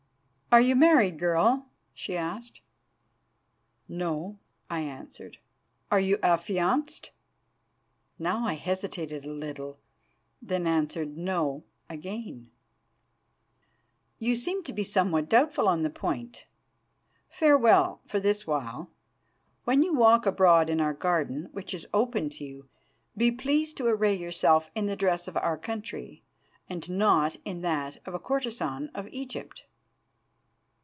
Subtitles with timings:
[0.53, 2.59] "'Are you married, girl?' she asked.
[3.87, 4.37] "'No,'
[4.69, 5.37] I answered.
[5.89, 7.11] "'Are you affianced?'
[8.19, 9.79] "Now I hesitated a little,
[10.41, 12.51] then answered 'No' again.
[14.19, 16.45] "'You seem to be somewhat doubtful on the point.
[17.29, 18.89] Farewell for this while.
[19.63, 22.67] When you walk abroad in our garden, which is open to you,
[23.15, 26.25] be pleased to array yourself in the dress of our country,
[26.67, 29.63] and not in that of a courtesan of Egypt.